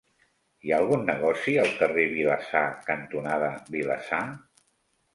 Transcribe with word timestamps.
Hi 0.67 0.71
ha 0.71 0.79
algun 0.83 1.05
negoci 1.09 1.53
al 1.65 1.69
carrer 1.83 2.07
Vilassar 2.15 2.65
cantonada 2.91 3.55
Vilassar? 3.79 4.27